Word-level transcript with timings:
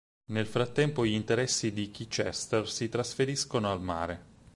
Nel 0.31 0.47
frattempo 0.47 1.05
gli 1.05 1.11
interessi 1.11 1.73
di 1.73 1.91
Chichester 1.91 2.67
si 2.67 2.89
trasferiscono 2.89 3.71
al 3.71 3.81
mare. 3.83 4.23